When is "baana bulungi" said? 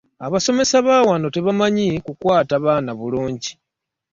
2.65-3.51